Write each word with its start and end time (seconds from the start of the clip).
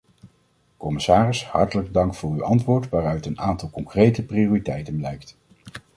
Commissaris, 0.77 1.45
hartelijk 1.45 1.93
dank 1.93 2.15
voor 2.15 2.31
uw 2.33 2.43
antwoord 2.43 2.89
waaruit 2.89 3.25
een 3.25 3.39
aantal 3.39 3.69
concrete 3.69 4.23
prioriteiten 4.25 4.97
blijkt. 4.97 5.35